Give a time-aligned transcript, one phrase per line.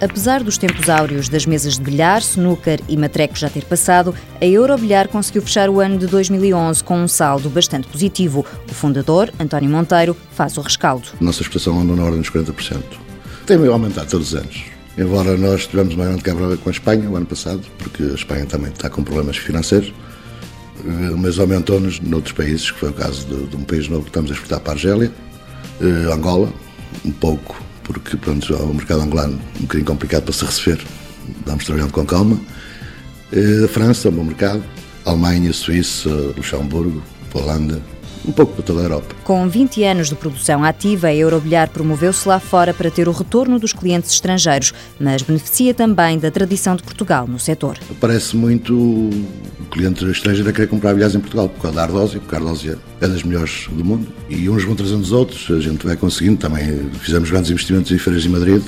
[0.00, 4.46] Apesar dos tempos áureos das mesas de bilhar, snooker e matreco já ter passado, a
[4.46, 8.46] Eurobilhar conseguiu fechar o ano de 2011 com um saldo bastante positivo.
[8.70, 11.08] O fundador, António Monteiro, faz o rescaldo.
[11.20, 12.80] Nossa exportação anda na ordem dos 40%.
[13.44, 14.62] Tem aumentado todos os anos.
[14.96, 18.46] Embora nós tivemos uma grande quebra com a Espanha o ano passado, porque a Espanha
[18.46, 19.92] também está com problemas financeiros,
[21.16, 24.30] mas aumentou-nos noutros países, que foi o caso de, de um país novo que estamos
[24.30, 25.10] a exportar para a Argélia,
[25.80, 26.52] eh, Angola,
[27.04, 30.84] um pouco porque pronto, o mercado angolano um bocadinho complicado para se receber,
[31.46, 32.38] vamos trabalhando com calma.
[33.32, 34.62] A eh, França, um bom mercado,
[35.06, 37.02] Alemanha, Suíça, Luxemburgo,
[37.32, 37.80] Holanda,
[38.26, 39.14] um pouco para toda a Europa.
[39.24, 43.58] Com 20 anos de produção ativa, a Eurobilhar promoveu-se lá fora para ter o retorno
[43.58, 47.78] dos clientes estrangeiros, mas beneficia também da tradição de Portugal no setor.
[47.98, 49.08] Parece muito
[49.68, 52.78] cliente estrangeiro a querer comprar bilhares em Portugal por causa da Ardósia, porque a Ardósia
[53.00, 56.36] é das melhores do mundo e uns vão trazendo os outros, a gente vai conseguindo.
[56.36, 58.62] Também fizemos grandes investimentos em feiras em Madrid,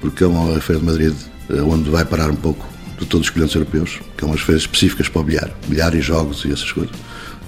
[0.00, 1.14] porque é uma feira de Madrid
[1.50, 2.66] eh, onde vai parar um pouco
[2.98, 6.00] de todos os clientes europeus, que é umas feiras específicas para o bilhar, bilhar e
[6.00, 6.94] jogos e essas coisas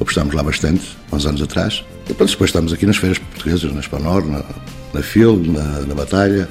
[0.01, 1.85] apostámos lá bastante, uns anos atrás.
[2.05, 4.45] E depois estamos aqui nas feiras portuguesas, na Espanor, na,
[4.93, 6.49] na FIL, na, na Batalha.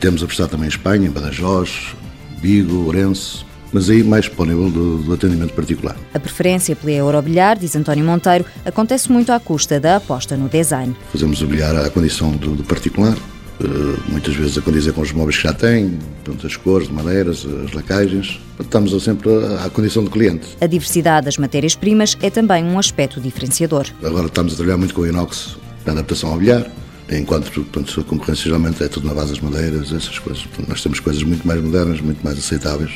[0.00, 1.94] Temos apostado também em Espanha, em Badajoz,
[2.40, 5.96] Vigo, Orense, mas aí mais para o nível do, do, atendimento particular.
[6.14, 10.96] A preferência pela Eurobilhar, diz António Monteiro, acontece muito à custa da aposta no design.
[11.12, 13.16] Fazemos o bilhar à condição do, do particular,
[13.58, 17.46] Uh, muitas vezes a condizer com os móveis que já têm, portanto, as cores, madeiras,
[17.64, 18.38] as lacagens.
[18.60, 19.30] Estamos sempre
[19.64, 20.46] à condição do cliente.
[20.60, 23.86] A diversidade das matérias-primas é também um aspecto diferenciador.
[24.02, 26.70] Agora estamos a trabalhar muito com o inox na adaptação ao bilhar,
[27.10, 30.42] enquanto portanto, a concorrência geralmente é tudo na base das madeiras, essas coisas.
[30.42, 32.92] Portanto, nós temos coisas muito mais modernas, muito mais aceitáveis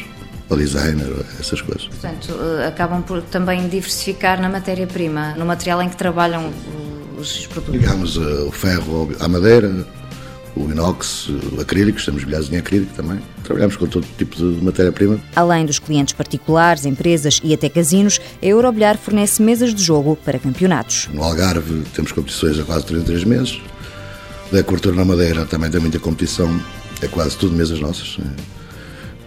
[0.50, 1.86] ao designer, essas coisas.
[1.86, 6.52] Portanto, eh, acabam por também diversificar na matéria-prima, no material em que trabalham
[7.16, 7.74] os produtos.
[7.74, 9.86] Ligamos uh, o ferro à madeira,
[10.56, 13.20] o inox, o acrílico, estamos bilhados em acrílico também.
[13.44, 15.20] Trabalhamos com todo tipo de matéria-prima.
[15.36, 20.38] Além dos clientes particulares, empresas e até casinos, a Eurobilhar fornece mesas de jogo para
[20.38, 21.08] campeonatos.
[21.12, 23.60] No Algarve temos competições há quase 33 meses.
[24.50, 26.60] Da Cortura na Madeira também tem muita competição,
[27.00, 28.18] é quase tudo mesas nossas.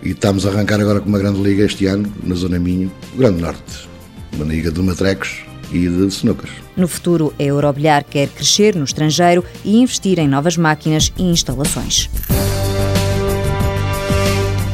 [0.04, 3.18] E estamos a arrancar agora com uma grande liga este ano, na Zona Minho, o
[3.18, 3.88] Grande Norte.
[4.34, 6.52] Uma liga de matrecos e de snookers.
[6.76, 12.10] No futuro, a Eurobilhar quer crescer no estrangeiro e investir em novas máquinas e instalações.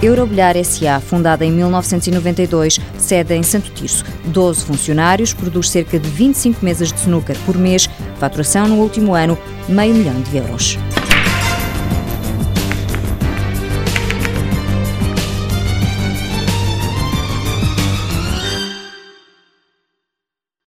[0.01, 4.06] Eurobilhar SA, fundada em 1992, sede em Santo Tirso.
[4.25, 7.88] 12 funcionários, produz cerca de 25 mesas de snooker por mês,
[8.18, 9.38] faturação no último ano,
[9.68, 10.79] meio milhão de euros.